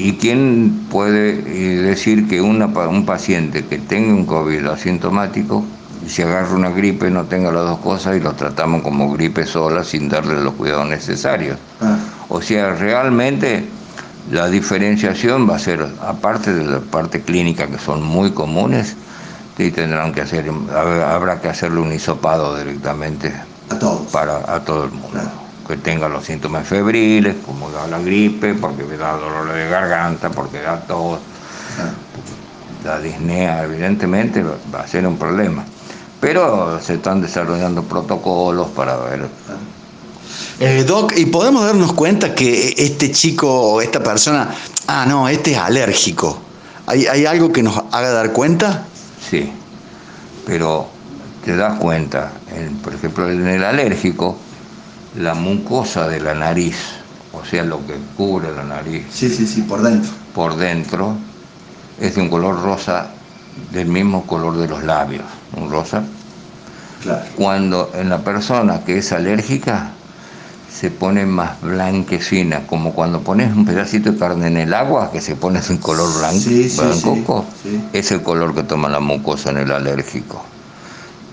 [0.04, 5.64] ¿Y quién puede eh, decir que una un paciente que tenga un COVID asintomático,
[6.08, 9.84] si agarra una gripe, no tenga las dos cosas y lo tratamos como gripe sola
[9.84, 11.56] sin darle los cuidados necesarios?
[12.28, 13.64] O sea, realmente
[14.30, 18.96] La diferenciación va a ser, aparte de la parte clínica que son muy comunes,
[19.58, 20.50] y tendrán que hacer,
[21.06, 23.32] habrá que hacerle un hisopado directamente
[23.70, 24.10] A todos.
[24.12, 25.20] para a todo el mundo.
[25.66, 30.60] Que tenga los síntomas febriles, como da la gripe, porque da dolor de garganta, porque
[30.60, 31.20] da tos.
[32.84, 35.64] La disnea, evidentemente, va a ser un problema.
[36.20, 39.28] Pero se están desarrollando protocolos para ver.
[40.60, 44.48] Eh, Doc, ¿y podemos darnos cuenta que este chico o esta persona,
[44.88, 46.40] ah, no, este es alérgico?
[46.86, 48.84] ¿Hay, hay algo que nos haga dar cuenta?
[49.30, 49.52] Sí,
[50.46, 50.88] pero
[51.44, 54.36] te das cuenta, en- por ejemplo, en el alérgico,
[55.16, 56.76] la mucosa de la nariz,
[57.32, 60.10] o sea, lo que cubre la nariz Sí, sí, sí, por dentro.
[60.34, 61.14] por dentro,
[62.00, 63.08] es de un color rosa
[63.72, 65.24] del mismo color de los labios,
[65.56, 66.02] un rosa.
[67.02, 67.22] Claro.
[67.36, 69.90] Cuando en la persona que es alérgica
[70.72, 75.20] se pone más blanquecina, como cuando pones un pedacito de carne en el agua que
[75.20, 77.84] se pone un color blanco, Sí, sí, blanco, sí.
[77.92, 80.42] es el color que toma la mucosa en el alérgico.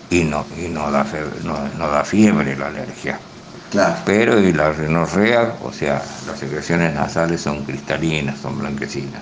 [0.09, 3.19] Y no, y no, da, fiebre, no, no da fiebre la alergia.
[3.71, 3.95] Claro.
[4.05, 9.21] Pero y la rinorrea, o sea, las secreciones nasales son cristalinas, son blanquecinas.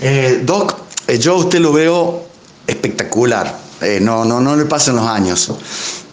[0.00, 2.26] Eh, Doc, eh, yo a usted lo veo
[2.66, 3.54] espectacular.
[3.82, 5.52] Eh, no, no, no le pasan los años.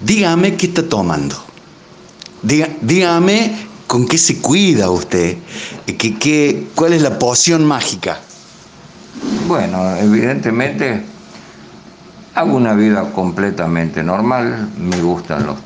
[0.02, 1.36] Dígame qué está tomando.
[2.44, 3.56] Diga- dígame
[3.88, 5.38] con qué se cuida usted.
[5.86, 8.20] Que- que- ¿Cuál es la poción mágica?
[9.48, 11.04] Bueno, evidentemente
[12.36, 15.58] hago una vida completamente normal, me gustan los,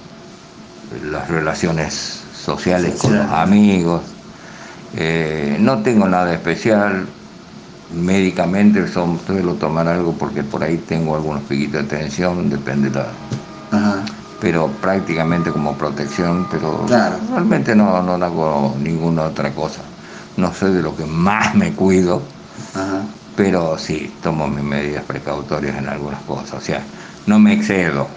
[1.12, 4.02] las relaciones sociales con los amigos,
[4.96, 7.06] eh, no tengo nada especial,
[7.96, 13.08] médicamente son- suelo tomar algo porque por ahí tengo algunos piquitos de tensión, depende la...
[14.40, 17.16] Pero prácticamente como protección, pero Claro.
[17.32, 19.80] realmente no, no hago ninguna otra cosa.
[20.36, 22.22] No sé de lo que más me cuido,
[22.76, 23.04] Ajá.
[23.38, 26.82] pero sí, tomo mis medidas precautorias en algunas cosas, o sea,
[27.26, 28.08] no me excedo.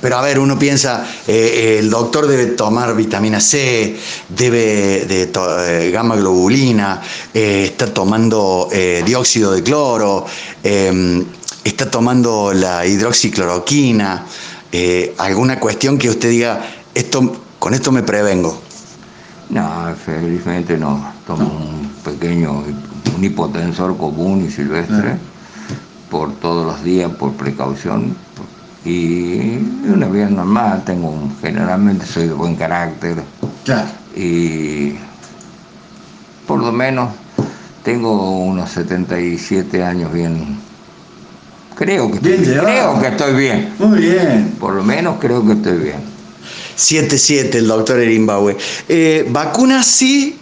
[0.00, 3.96] Pero a ver, uno piensa, eh, el doctor debe tomar vitamina C,
[4.28, 7.00] debe de eh, gamma globulina,
[7.32, 10.26] eh, está tomando eh, dióxido de cloro,
[10.62, 11.24] eh,
[11.64, 14.26] está tomando la hidroxicloroquina,
[14.70, 18.62] eh, alguna cuestión que usted diga, esto, con esto me prevengo.
[19.48, 22.64] No, felizmente no, tomo un pequeño,
[23.16, 25.16] un hipotensor común y silvestre,
[26.10, 28.16] por todos los días, por precaución,
[28.86, 33.16] y una vida normal, tengo un- generalmente soy de buen carácter,
[33.64, 33.88] Claro.
[34.14, 34.94] y
[36.46, 37.10] por lo menos
[37.82, 40.58] tengo unos 77 años bien.
[41.76, 43.74] Creo que, Bien estoy, creo que estoy bien.
[43.78, 44.54] Muy bien.
[44.58, 45.96] Por lo menos creo que estoy bien.
[46.76, 48.56] 7-7 el doctor Erimbaue.
[48.88, 50.38] Eh, ¿Vacunas sí?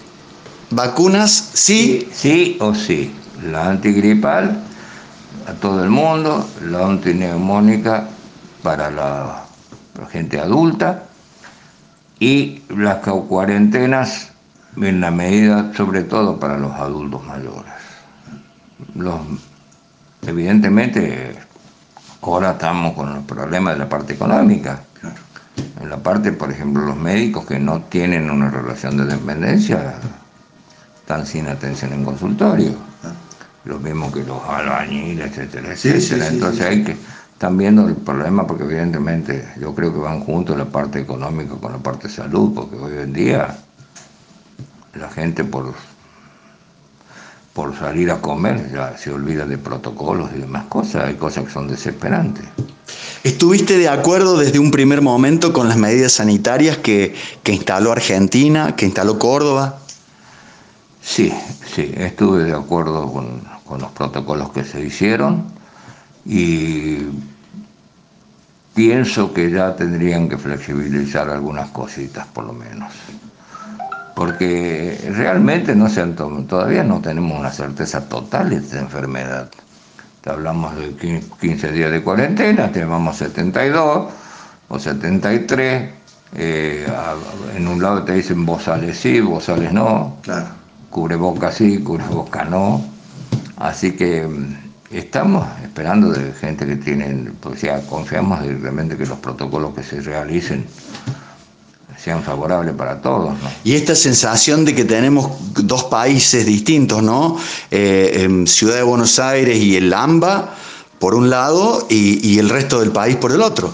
[0.71, 2.09] ¿Vacunas sí?
[2.13, 3.11] Sí o sí.
[3.51, 4.63] La antigripal
[5.47, 8.09] a todo el mundo, la antineumónica
[8.65, 9.45] para la,
[10.01, 11.05] la gente adulta
[12.19, 14.31] y las cuarentenas
[14.79, 17.73] en la medida sobre todo para los adultos mayores.
[18.97, 19.21] Los,
[20.27, 21.37] evidentemente
[22.23, 24.81] ahora estamos con los problemas de la parte económica.
[25.81, 29.95] En la parte, por ejemplo, los médicos que no tienen una relación de dependencia
[31.01, 32.73] están sin atención en consultorio.
[33.67, 36.29] Lo mismo que los albañiles, etcétera, Sí, etcétera.
[36.29, 36.97] sí, Entonces hay que,
[37.45, 41.73] están viendo el problema porque evidentemente yo creo que van juntos la parte económica con
[41.73, 43.59] la parte de salud, porque hoy en día
[44.95, 45.75] la gente por,
[47.53, 51.51] por salir a comer ya se olvida de protocolos y demás cosas, hay cosas que
[51.51, 52.47] son desesperantes.
[53.25, 58.75] ¿Estuviste de acuerdo desde un primer momento con las medidas sanitarias que, que instaló Argentina,
[58.75, 59.81] que instaló Córdoba?
[61.03, 61.31] Sí,
[61.75, 65.45] sí, estuve de acuerdo con, con los protocolos que se hicieron
[66.25, 67.01] y
[68.75, 72.93] pienso que ya tendrían que flexibilizar algunas cositas por lo menos.
[74.15, 79.51] Porque realmente no se han todavía no tenemos una certeza total de esta enfermedad.
[80.21, 84.09] Te hablamos de quin- 15 días de cuarentena, te llevamos 72
[84.69, 85.91] o 73.
[86.37, 86.87] eh,
[87.57, 90.47] en un lado te dicen vos sales sí, vos sales no Claro.
[90.91, 92.85] cubreboca sí, cubreboca no.
[93.57, 94.64] Así que mm,
[94.99, 100.01] estamos esperando de gente que tienen, o sea, confiamos directamente que los protocolos que se
[100.01, 100.67] realicen
[101.97, 103.51] sean favorables para todos, ¿no?
[103.65, 107.39] Y esta sensación de que tenemos dos países distintos, ¿no?
[107.71, 110.55] Eh, en Ciudad de Buenos Aires y el AMBA,
[110.99, 113.73] por un lado, y, y el resto del país por el otro.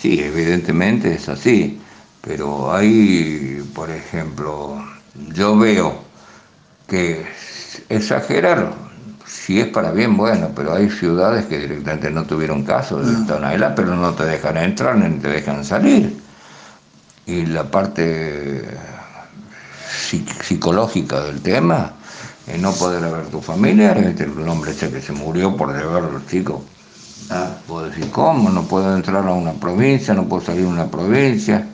[0.00, 1.78] Sí, evidentemente es así,
[2.20, 4.82] pero hay, por ejemplo,
[5.34, 6.02] yo veo
[6.88, 7.24] que
[7.88, 8.89] exagerar,
[9.44, 13.74] si es para bien, bueno, pero hay ciudades que directamente no tuvieron caso de Tonalá,
[13.74, 16.20] pero no te dejan entrar ni te dejan salir.
[17.26, 18.62] Y la parte
[20.42, 21.92] psicológica del tema,
[22.58, 26.60] no poder ver tu familia, el hombre ese que se murió por deber los chicos.
[27.30, 28.50] Ah, puedo decir, ¿cómo?
[28.50, 31.66] No puedo entrar a una provincia, no puedo salir a una provincia,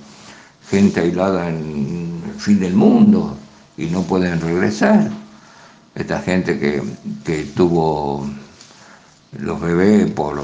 [0.70, 3.36] gente aislada en el fin del mundo
[3.76, 5.10] y no pueden regresar.
[5.96, 6.82] Esta gente que,
[7.24, 8.28] que tuvo
[9.40, 10.40] los bebés por,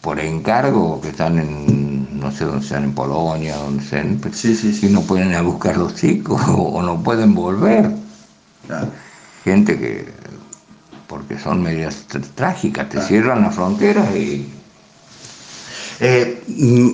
[0.00, 4.72] por encargo, que están en, no sé dónde sean, en Polonia, donde sean, sí, sí,
[4.72, 4.86] sí.
[4.86, 7.90] y no pueden ir a buscar los chicos o, no pueden volver.
[9.44, 10.08] Gente que,
[11.06, 14.52] porque son medidas trágicas, te cierran las fronteras y...
[16.00, 16.42] Eh,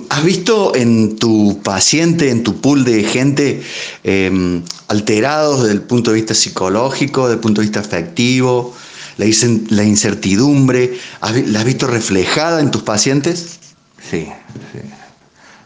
[0.09, 3.61] ¿Has visto en tu paciente, en tu pool de gente
[4.03, 8.73] em, alterados desde el punto de vista psicológico, desde el punto de vista afectivo?
[9.17, 13.59] la, incertidumbre, ¿la has visto reflejada en tus pacientes?
[14.01, 14.27] Sí,
[14.71, 14.79] sí,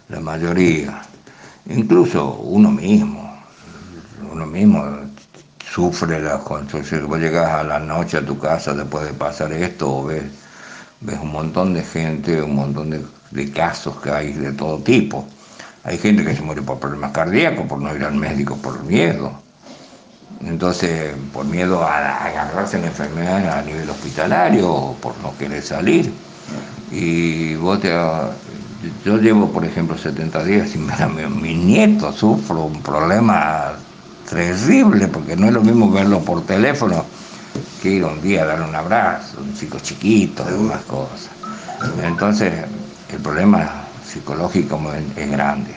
[0.09, 1.01] la mayoría.
[1.69, 3.41] Incluso uno mismo,
[4.31, 4.85] uno mismo
[5.73, 7.03] sufre las consecuencias.
[7.03, 10.23] Vos llegas a la noche a tu casa después de pasar esto o ves
[11.21, 13.01] un montón de gente, un montón de,
[13.31, 15.27] de casos que hay de todo tipo.
[15.83, 19.47] Hay gente que se muere por problemas cardíacos, por no ir al médico, por miedo
[20.45, 26.11] entonces, por miedo a agarrarse la enfermedad a nivel hospitalario, por no querer salir.
[26.91, 27.89] Y vos te,
[29.03, 33.73] yo llevo, por ejemplo, 70 días sin ver a mi, nieto, sufro un problema
[34.29, 37.03] terrible, porque no es lo mismo verlo por teléfono
[37.81, 41.29] que ir un día a darle un abrazo, un chico chiquito, algunas cosas.
[42.03, 42.53] Entonces,
[43.11, 44.81] el problema psicológico
[45.15, 45.75] es, grande.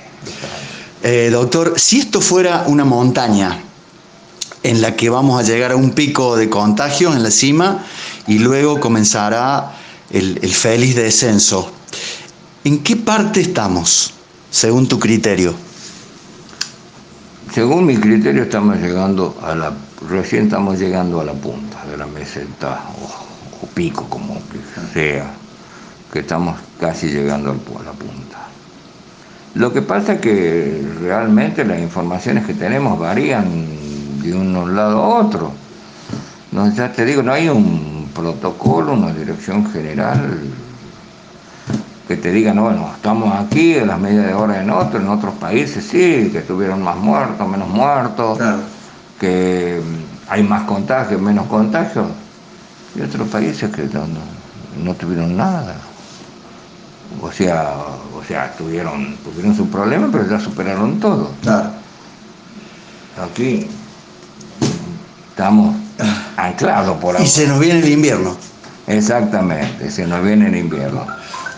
[1.03, 3.63] Eh, doctor, si esto fuera una montaña,
[4.63, 7.85] en la que vamos a llegar a un pico de contagios en la cima
[8.27, 9.73] y luego comenzará
[10.11, 11.73] el, feliz descenso.
[12.65, 14.13] ¿En qué parte estamos,
[14.51, 15.55] según tu criterio?
[17.55, 19.73] Según mi criterio estamos llegando a la,
[20.09, 24.59] recién estamos llegando a la punta de la meseta o, pico como que
[24.93, 25.33] sea,
[26.13, 28.39] que estamos casi llegando a la punta.
[29.55, 33.67] Lo que pasa es que realmente las informaciones que tenemos varían
[34.23, 35.53] de un lado a otro.
[36.53, 40.39] No, ya te digo, no hay un protocolo, una dirección general
[42.09, 45.09] que te diga, no, bueno, estamos aquí a las medias de hora en otro, en
[45.09, 48.37] otros países sí, que tuvieron más muertos, menos muertos,
[49.21, 49.81] que
[50.29, 52.07] hay más contagios, menos contagios,
[52.97, 53.89] y otros países que
[54.83, 55.77] no, tuvieron nada.
[57.23, 57.75] O sea,
[58.15, 61.31] o sea, tuvieron, tuvieron su problema, pero ya superaron todo.
[63.21, 63.67] Aquí
[65.31, 65.77] estamos
[66.37, 67.25] anclados por ahí.
[67.25, 68.37] Y se nos viene el invierno.
[68.87, 71.07] Exactamente, se nos viene el invierno.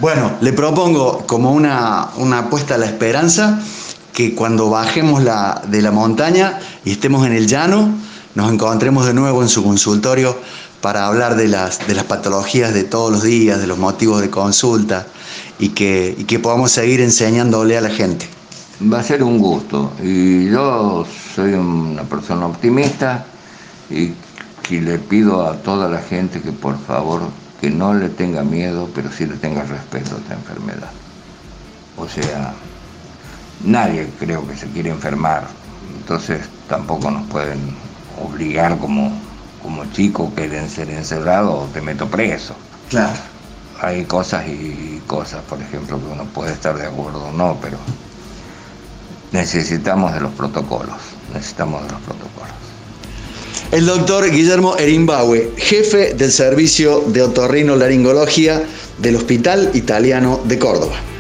[0.01, 3.61] Bueno, le propongo como una, una apuesta a la esperanza
[4.13, 7.95] que cuando bajemos la, de la montaña y estemos en el llano,
[8.35, 10.37] nos encontremos de nuevo en su consultorio
[10.81, 14.31] para hablar de las, de las patologías de todos los días, de los motivos de
[14.31, 15.07] consulta
[15.63, 18.27] y que, y que podamos seguir enseñándole a la gente.
[18.93, 21.07] Va a ser un gusto y yo
[21.37, 23.25] soy una persona optimista
[23.89, 24.11] y
[24.61, 27.23] que le pido a toda la gente que por favor
[27.61, 30.91] que no le tenga miedo, pero sí le tenga respeto a esta enfermedad.
[31.97, 32.55] O sea,
[33.65, 35.47] nadie creo que se quiere enfermar,
[35.97, 37.61] entonces tampoco nos pueden
[38.21, 39.13] obligar como,
[39.63, 42.57] como chicos que ser encerrados o te meto preso.
[42.91, 43.32] Claro.
[43.83, 47.77] Hay cosas y cosas, por ejemplo, que uno puede estar de acuerdo o no, pero
[49.33, 50.97] necesitamos de los protocolos,
[51.35, 52.33] necesitamos de los protocolos
[53.73, 58.63] el doctor Guillermo Erimbaue, jefe del servicio de otorrino laringología
[58.99, 61.12] del Hospital Italiano de Córdoba.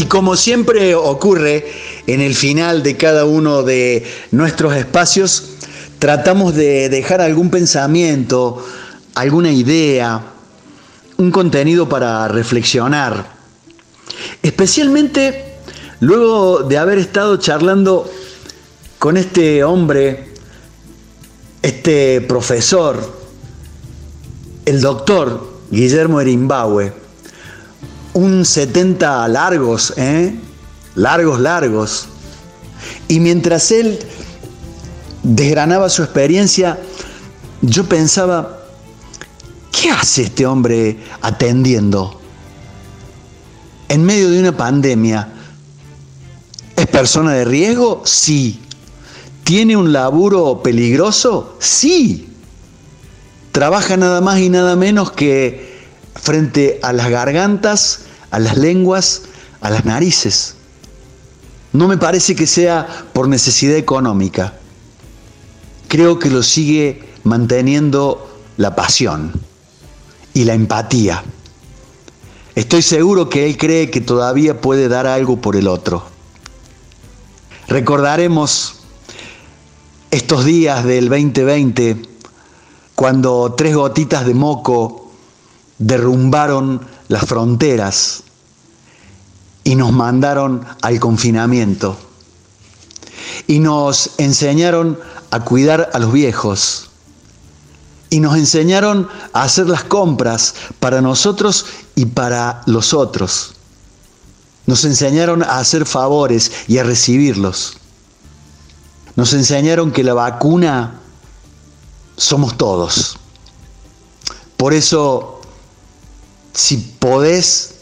[0.00, 1.70] Y como siempre ocurre,
[2.06, 5.50] en el final de cada uno de nuestros espacios
[5.98, 8.66] tratamos de dejar algún pensamiento,
[9.14, 10.22] alguna idea,
[11.18, 13.30] un contenido para reflexionar.
[14.42, 15.56] Especialmente
[16.00, 18.10] luego de haber estado charlando
[18.98, 20.32] con este hombre,
[21.60, 23.18] este profesor,
[24.64, 26.90] el doctor Guillermo Erimbaue,
[28.14, 30.34] un 70 largos, ¿eh?
[30.94, 32.06] largos, largos,
[33.08, 33.98] Y mientras él
[35.22, 36.78] desgranaba su experiencia,
[37.60, 38.58] yo pensaba,
[39.70, 42.20] ¿qué hace este hombre atendiendo?
[43.88, 45.28] En medio de una pandemia,
[46.76, 48.02] ¿es persona de riesgo?
[48.04, 48.60] Sí.
[49.44, 51.56] ¿Tiene un laburo peligroso?
[51.58, 52.28] Sí.
[53.52, 55.79] Trabaja nada más y nada menos que
[56.14, 58.00] frente a las gargantas,
[58.30, 59.22] a las lenguas,
[59.60, 60.56] a las narices.
[61.72, 64.54] No me parece que sea por necesidad económica.
[65.88, 69.32] Creo que lo sigue manteniendo la pasión
[70.34, 71.22] y la empatía.
[72.54, 76.04] Estoy seguro que él cree que todavía puede dar algo por el otro.
[77.68, 78.80] Recordaremos
[80.10, 82.02] estos días del 2020
[82.96, 84.99] cuando tres gotitas de moco
[85.80, 88.22] derrumbaron las fronteras
[89.64, 91.96] y nos mandaron al confinamiento
[93.46, 94.98] y nos enseñaron
[95.30, 96.90] a cuidar a los viejos
[98.10, 101.64] y nos enseñaron a hacer las compras para nosotros
[101.94, 103.54] y para los otros.
[104.66, 107.78] Nos enseñaron a hacer favores y a recibirlos.
[109.16, 111.00] Nos enseñaron que la vacuna
[112.16, 113.16] somos todos.
[114.56, 115.39] Por eso,
[116.52, 117.74] si podés,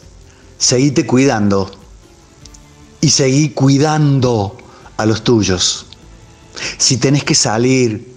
[0.57, 1.71] seguite cuidando
[3.01, 4.57] y seguí cuidando
[4.97, 5.85] a los tuyos.
[6.77, 8.15] Si tenés que salir,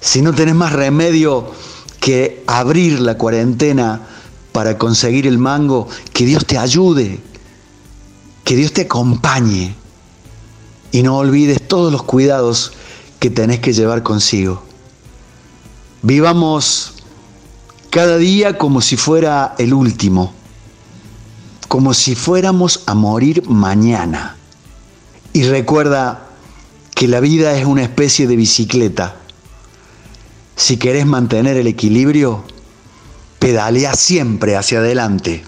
[0.00, 1.52] si no tenés más remedio
[2.00, 4.08] que abrir la cuarentena
[4.50, 7.20] para conseguir el mango, que Dios te ayude,
[8.44, 9.76] que Dios te acompañe
[10.90, 12.72] y no olvides todos los cuidados
[13.20, 14.62] que tenés que llevar consigo.
[16.02, 16.94] Vivamos
[17.92, 20.32] cada día como si fuera el último,
[21.68, 24.34] como si fuéramos a morir mañana.
[25.34, 26.26] Y recuerda
[26.94, 29.16] que la vida es una especie de bicicleta.
[30.56, 32.44] Si querés mantener el equilibrio,
[33.38, 35.44] pedalea siempre hacia adelante.